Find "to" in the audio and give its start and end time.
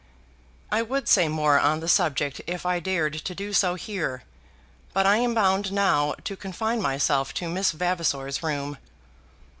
3.23-3.35, 6.23-6.35, 7.35-7.47